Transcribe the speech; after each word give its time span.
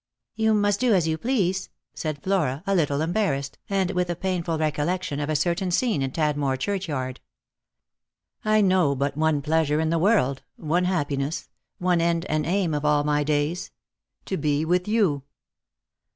"You 0.35 0.55
must 0.55 0.79
do 0.79 0.95
as 0.95 1.07
you 1.07 1.19
please," 1.19 1.69
said 1.93 2.23
Flora, 2.23 2.63
a 2.65 2.73
little 2.73 3.01
embarrassed, 3.01 3.59
and 3.69 3.91
with 3.91 4.09
a 4.09 4.15
painful 4.15 4.57
recollection 4.57 5.19
of 5.19 5.29
a 5.29 5.35
certain 5.35 5.69
scene 5.69 6.01
in 6.01 6.09
Tadmor 6.09 6.57
churchyard." 6.57 7.19
I 8.43 8.61
know 8.61 8.95
but 8.95 9.15
one 9.15 9.43
pleasure 9.43 9.79
in 9.79 9.91
the 9.91 9.99
world, 9.99 10.41
one 10.55 10.85
happiness, 10.85 11.49
one 11.77 12.01
end 12.01 12.25
and 12.29 12.47
aim 12.47 12.73
of 12.73 12.83
all 12.83 13.03
my 13.03 13.23
days: 13.23 13.69
to 14.25 14.37
be 14.37 14.65
with 14.65 14.87
you. 14.87 15.21